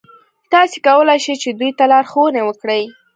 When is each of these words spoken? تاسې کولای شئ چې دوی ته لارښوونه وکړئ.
تاسې 0.51 0.77
کولای 0.87 1.19
شئ 1.25 1.35
چې 1.43 1.49
دوی 1.59 1.71
ته 1.77 1.83
لارښوونه 1.91 2.41
وکړئ. 2.43 2.83